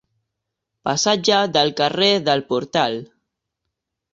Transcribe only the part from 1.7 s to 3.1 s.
carrer del Portal.